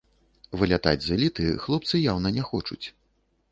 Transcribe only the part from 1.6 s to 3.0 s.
хлопцы яўна не хочуць.